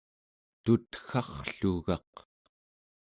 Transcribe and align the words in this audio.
tutgarrlugaq 0.63 2.11